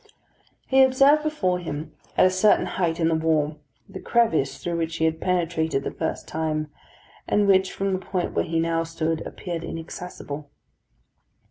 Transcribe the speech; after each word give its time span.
He 0.65 0.81
observed 0.81 1.21
before 1.21 1.59
him, 1.59 1.93
at 2.17 2.25
a 2.25 2.31
certain 2.31 2.65
height 2.65 2.99
in 2.99 3.07
the 3.09 3.13
wall, 3.13 3.59
the 3.87 3.99
crevice 3.99 4.57
through 4.57 4.77
which 4.77 4.95
he 4.95 5.05
had 5.05 5.21
penetrated 5.21 5.83
the 5.83 5.91
first 5.91 6.27
time, 6.27 6.71
and 7.27 7.45
which, 7.47 7.71
from 7.71 7.93
the 7.93 7.99
point 7.99 8.33
where 8.33 8.45
he 8.45 8.59
now 8.59 8.81
stood, 8.83 9.21
appeared 9.27 9.63
inaccessible. 9.63 10.49